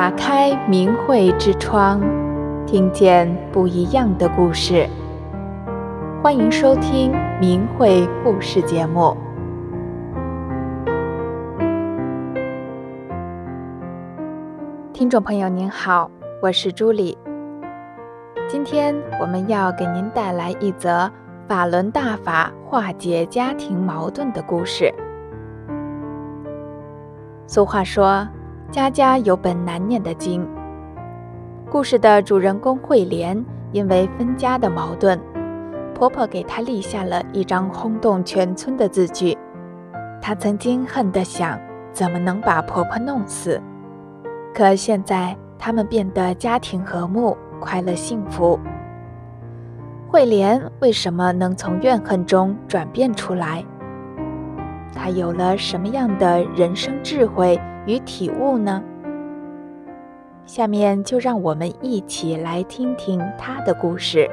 [0.00, 2.00] 打开明慧之窗，
[2.66, 4.88] 听见不一样的故事。
[6.22, 9.14] 欢迎收听明慧故事节目。
[14.94, 16.10] 听众朋友您好，
[16.40, 17.18] 我是朱莉。
[18.48, 21.12] 今天我们要给您带来一则
[21.46, 24.90] 法轮大法化解家庭矛盾的故事。
[27.46, 28.26] 俗话说，
[28.70, 30.46] 家家有本难念的经。
[31.68, 35.18] 故事的主人公慧莲，因为分家的矛盾，
[35.92, 39.36] 婆婆给她立下了一张轰动全村的字据。
[40.22, 41.58] 她曾经恨得想，
[41.92, 43.60] 怎么能把婆婆弄死？
[44.54, 48.56] 可现在他们变得家庭和睦、快乐幸福。
[50.08, 53.64] 慧莲为什么能从怨恨中转变出来？
[54.94, 58.82] 他有了什么样的人生智慧与体悟呢？
[60.44, 64.28] 下面就让我们一起来听听他的故事。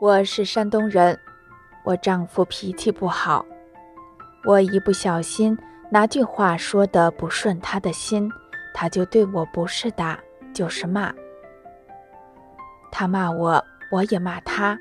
[0.00, 1.16] 我是山东人，
[1.84, 3.46] 我丈夫脾气不好，
[4.44, 5.56] 我一不小心
[5.90, 8.28] 拿句话说的不顺他的心，
[8.74, 10.18] 他就对我不是打
[10.52, 11.14] 就是骂。
[12.92, 14.78] 他骂我，我也骂他。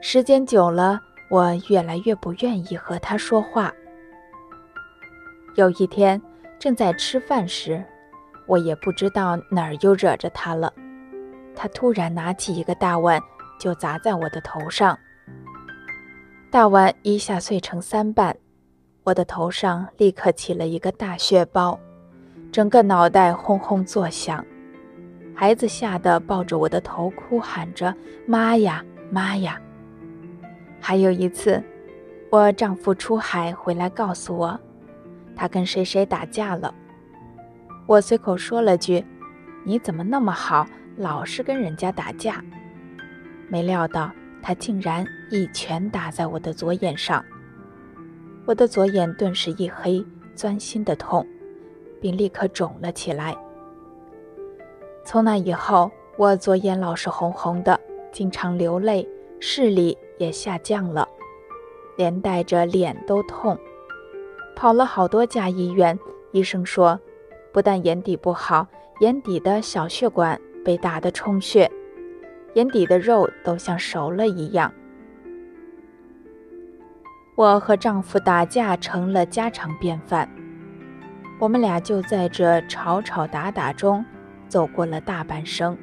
[0.00, 3.70] 时间久了，我越来越不愿意和他说话。
[5.56, 6.20] 有一天，
[6.58, 7.84] 正在吃饭时，
[8.46, 10.72] 我也不知道哪儿又惹着他了。
[11.54, 13.20] 他突然拿起一个大碗，
[13.60, 14.98] 就砸在我的头上。
[16.50, 18.34] 大碗一下碎成三半，
[19.04, 21.78] 我的头上立刻起了一个大血包，
[22.50, 24.42] 整个脑袋轰轰作响。
[25.40, 27.94] 孩子吓得抱着我的头哭，喊着
[28.28, 29.58] “妈呀，妈呀！”
[30.78, 31.64] 还有一次，
[32.28, 34.60] 我丈夫出海回来告诉我，
[35.34, 36.74] 他跟谁谁打架了。
[37.86, 39.02] 我随口说了句
[39.64, 40.66] ：“你怎么那么好，
[40.98, 42.44] 老是跟人家打架？”
[43.48, 44.12] 没料到
[44.42, 47.24] 他竟然一拳打在我的左眼上，
[48.44, 51.26] 我的左眼顿时一黑，钻心的痛，
[51.98, 53.34] 并立刻肿了起来。
[55.10, 57.80] 从那以后，我左眼老是红红的，
[58.12, 59.04] 经常流泪，
[59.40, 61.08] 视力也下降了，
[61.96, 63.58] 连带着脸都痛。
[64.54, 65.98] 跑了好多家医院，
[66.30, 66.96] 医生说，
[67.52, 68.68] 不但眼底不好，
[69.00, 71.68] 眼底的小血管被打得充血，
[72.54, 74.72] 眼底的肉都像熟了一样。
[77.34, 80.30] 我和丈夫打架成了家常便饭，
[81.40, 84.04] 我们俩就在这吵吵打打中。
[84.50, 85.78] 走过了大半生。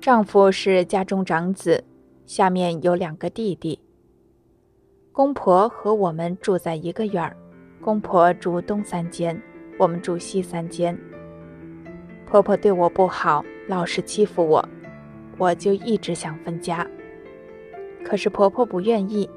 [0.00, 1.84] 丈夫是家中长子，
[2.24, 3.78] 下面有两个弟弟。
[5.12, 7.36] 公婆和我们住在一个院儿，
[7.80, 9.40] 公婆住东三间，
[9.78, 10.98] 我们住西三间。
[12.24, 14.66] 婆婆对我不好，老是欺负我，
[15.36, 16.86] 我就一直想分家。
[18.04, 19.28] 可是婆婆不愿意，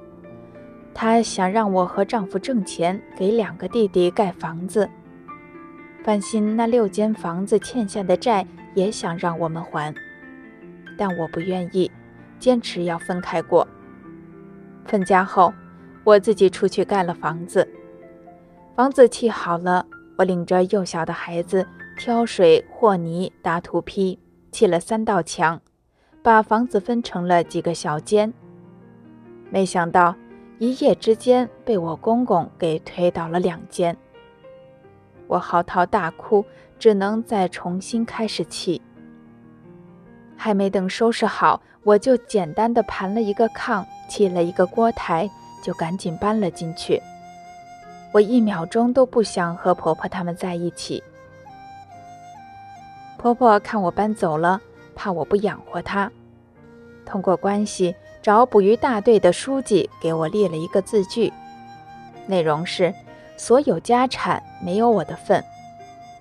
[0.94, 4.90] 她想让我和丈夫挣钱，给两个弟弟盖房子。
[6.04, 9.94] 翻新那六间房子欠下的债，也想让我们还，
[10.98, 11.92] 但我不愿意，
[12.40, 13.68] 坚持要分开过。
[14.86, 15.54] 分家后，
[16.04, 17.68] 我自己出去盖了房子。
[18.76, 19.86] 房子砌好了，
[20.18, 21.68] 我领着幼小的孩子
[21.98, 24.18] 挑水、和泥、打土坯，
[24.52, 25.62] 砌了三道墙，
[26.24, 28.34] 把房子分成了几个小间。
[29.52, 30.16] 没想到
[30.58, 33.96] 一夜之间被我公公给推倒了两间。
[35.32, 36.44] 我嚎啕大哭，
[36.78, 38.82] 只能再重新开始砌。
[40.36, 45.30] 还没等收拾好，我就简单的盘了一个炕，砌了一个锅台，
[45.64, 47.02] 就赶紧搬了进去。
[48.12, 51.02] 我一秒钟都不想和婆婆他们在一起。
[53.18, 54.60] 婆婆看我搬走了，
[54.94, 56.12] 怕我不养活她，
[57.06, 61.32] 通过关系找捕鱼大队的书记给我立了一个字据，
[62.28, 62.94] 内容是。
[63.42, 65.44] 所有家产没有我的份，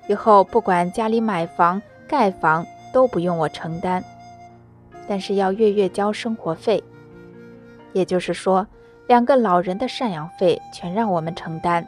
[0.08, 4.02] 以后不管家里买房盖房都不用我承担，
[5.06, 6.82] 但是要月月交生活费，
[7.92, 8.66] 也就是说，
[9.06, 11.86] 两个老人的赡养费全让我们承担，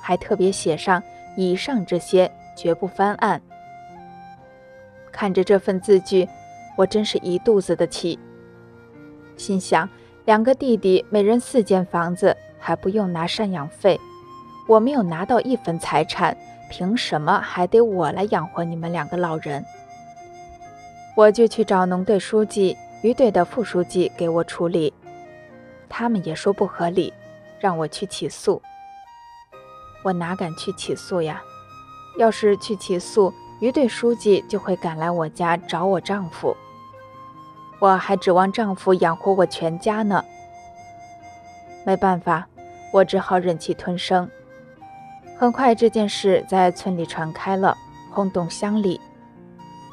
[0.00, 1.02] 还特别写上
[1.36, 3.42] 以上这些绝不翻案。
[5.10, 6.24] 看着这份字据，
[6.76, 8.16] 我真是一肚子的气，
[9.36, 9.90] 心想
[10.24, 13.98] 两个弟弟每人四间房子，还不用拿赡养费。
[14.66, 16.36] 我没有拿到一分财产，
[16.68, 19.64] 凭什么还得我来养活你们两个老人？
[21.14, 24.92] 我就去找农队书记、渔队的副书记给我处理。
[25.88, 27.12] 他们也说不合理，
[27.60, 28.60] 让我去起诉。
[30.02, 31.40] 我哪敢去起诉呀？
[32.18, 36.56] 要是去起诉，于队书记就会赶来我家找我丈夫。
[37.78, 40.24] 我还指望丈夫养活我全家呢。
[41.84, 42.48] 没办法，
[42.92, 44.28] 我只好忍气吞声。
[45.38, 47.76] 很快，这件事在村里传开了，
[48.10, 48.98] 轰动乡里。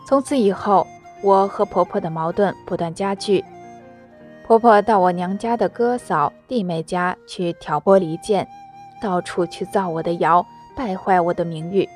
[0.08, 0.88] 从此以后，
[1.22, 3.44] 我和婆婆的矛盾不断加剧。
[4.46, 8.48] 婆婆到我娘家的哥嫂、弟妹家去挑拨离间，
[9.02, 10.46] 到处去造我的谣，
[10.78, 11.88] 败坏我的名誉，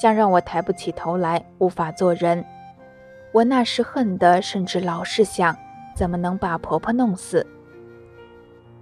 [0.00, 2.42] 想让我抬不起头来，无法做人。
[3.32, 5.54] 我那时恨得甚至老是想，
[5.94, 7.46] 怎么能把婆婆弄死。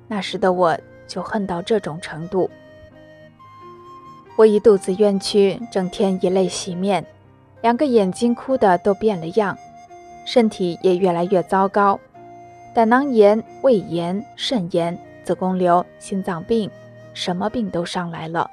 [0.06, 0.78] 那时的我
[1.08, 2.49] 就恨到这种程度。
[4.36, 7.06] 我一肚子冤屈，整天以泪洗面，
[7.62, 9.56] 两个眼睛哭得都变了样，
[10.26, 12.00] 身体也越来越糟糕，
[12.75, 16.69] 胆囊炎、胃炎、肾炎、子宫瘤、心脏病，
[17.12, 18.50] 什么病都上来了。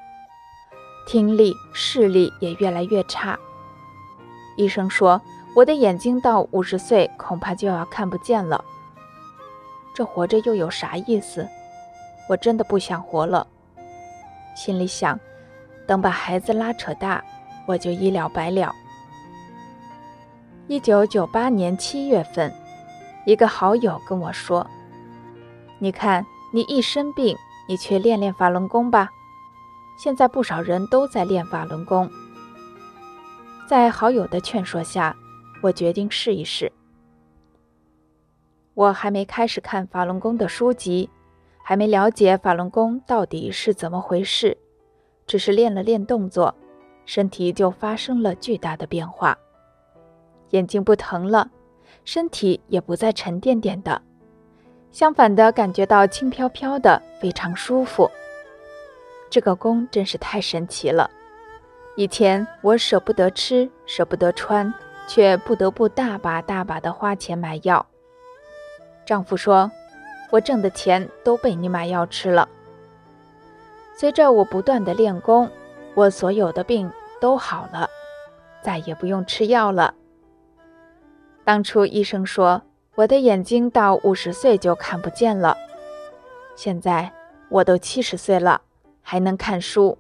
[1.08, 3.40] 听力、视力也越来越差。
[4.58, 5.20] 医生说
[5.56, 8.64] 我的眼睛到五十岁恐怕就要看不见了。
[9.96, 11.48] 这活着又有啥意思？
[12.30, 13.48] 我真的不想活了。
[14.56, 15.20] 心里想。
[15.92, 17.22] 等把孩子拉扯大，
[17.66, 18.74] 我就一了百了。
[20.68, 22.50] 一九九八年七月份，
[23.26, 24.66] 一个好友跟我说
[25.80, 27.36] ：“你看，你一生病，
[27.68, 29.10] 你去练练法轮功吧。
[30.00, 32.10] 现在不少人都在练法轮功。”
[33.68, 35.14] 在好友的劝说下，
[35.62, 36.72] 我决定试一试。
[38.76, 41.10] 我还没开始看法轮功的书籍，
[41.62, 44.58] 还没了解法轮功到底是怎么回事。
[45.32, 46.54] 只是练了练动作，
[47.06, 49.38] 身体就发生了巨大的变化，
[50.50, 51.50] 眼睛不疼了，
[52.04, 54.02] 身体也不再沉甸甸的，
[54.92, 58.12] 相反的感觉到轻飘飘的，非常舒服。
[59.30, 61.10] 这个功真是太神奇了。
[61.96, 64.74] 以前我舍不得吃，舍不得穿，
[65.08, 67.86] 却不得不大把大把的花钱买药。
[69.06, 69.72] 丈夫说
[70.30, 72.50] ：“我挣的钱都被你买药吃了。”
[73.94, 75.50] 随着我不断的练功，
[75.94, 77.90] 我所有的病都好了，
[78.64, 79.94] 再也不用吃药了。
[81.44, 82.62] 当初医生说
[82.96, 85.56] 我的眼睛到五十岁就看不见了，
[86.56, 87.12] 现在
[87.50, 88.62] 我都七十岁了，
[89.02, 89.98] 还能看书。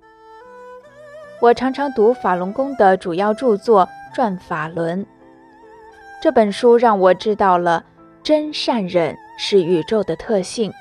[1.39, 3.85] 我常常读法轮功的主要著作
[4.15, 5.03] 《转法轮》，
[6.21, 7.83] 这本书让我知道了
[8.21, 10.71] 真善忍是宇宙的特性。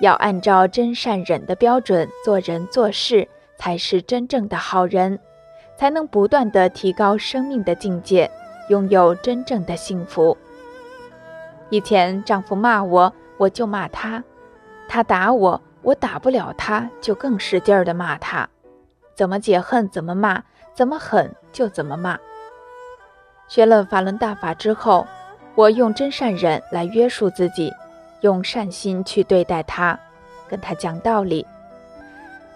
[0.00, 5.18] 要按照真善忍的标准做人做事，才是真正的好人，
[5.76, 8.30] 才能不断地提高生命的境界，
[8.68, 10.36] 拥有真正的幸福。
[11.68, 14.22] 以前丈夫骂我，我就骂他；
[14.88, 18.48] 他打我，我打不了他，就更使劲地骂他。
[19.14, 20.42] 怎么解恨怎么骂，
[20.74, 22.18] 怎么狠就怎么骂。
[23.48, 25.06] 学了法轮大法之后，
[25.54, 27.70] 我用真善忍来约束自己。
[28.20, 29.98] 用善心去对待他，
[30.48, 31.46] 跟他讲道理。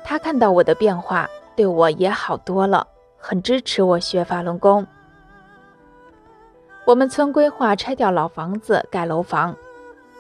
[0.02, 2.86] 他看到我的变化，对我也好多了，
[3.18, 4.86] 很支持我学法轮功。
[6.84, 9.56] 我们村规划拆掉老房子盖楼房，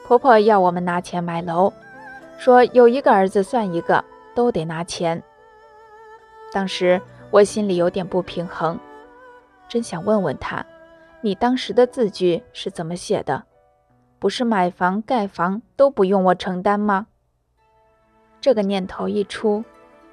[0.06, 1.70] 婆婆要我们拿钱买楼，
[2.38, 4.02] 说有一个儿子算一个，
[4.34, 5.22] 都得拿钱。
[6.52, 6.98] 当时
[7.30, 8.78] 我心里有点不平衡，
[9.68, 10.64] 真想问问他，
[11.20, 13.44] 你当时的字据是怎么写的？
[14.24, 17.08] 不是买房盖房都不用我承担吗？
[18.40, 19.62] 这个念头一出，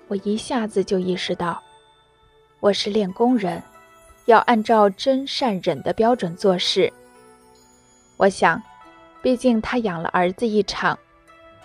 [0.10, 1.64] 我一下子就意识到，
[2.60, 3.64] 我是练功人，
[4.26, 6.92] 要按照真善忍的标准做事。
[8.18, 8.62] 我想，
[9.22, 11.00] 毕竟他养了儿子一场，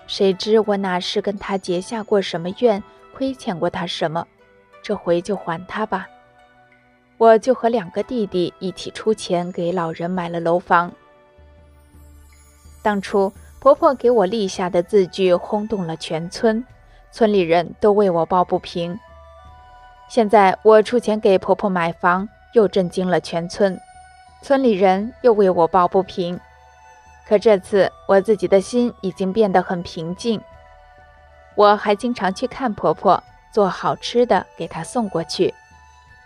[0.06, 2.80] 谁知我哪是跟他结下过什么怨，
[3.12, 4.24] 亏欠过他什么，
[4.84, 6.06] 这回就还他吧。
[7.18, 10.92] 我就和两个弟弟一起出钱给老人买了楼房。
[12.86, 16.64] 当初婆婆给我立下的字据轰动了全村，
[17.10, 18.96] 村里人都为我抱不平。
[20.08, 23.76] 现在我出钱给婆婆买房，又震惊了全村，
[24.40, 26.38] 村里人又为我抱不平。
[27.26, 30.40] 可这次我自己的心已经变得很平静。
[31.56, 35.52] 我还经常去看婆婆，做好吃的给她送过去，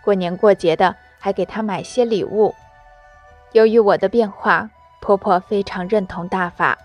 [0.03, 2.53] 过年过节的还给她买些礼物。
[3.51, 4.69] 由于我的变化。
[5.01, 6.77] 婆婆非常认同大法，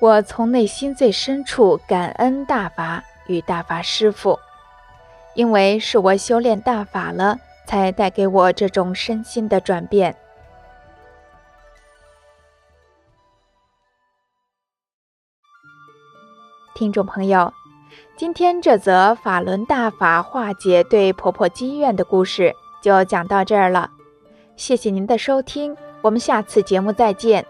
[0.00, 4.38] 我从内心最深处感恩大法与大法师父，
[5.34, 10.16] 因为是我修炼大法了，才带给我这种身心的转变。
[16.74, 17.52] 听众朋友，
[18.16, 23.90] 今天这则法轮大法化解对婆婆积怨的故事就讲到这儿了。
[24.56, 27.44] 谢谢您的收听，我们下次节目再见。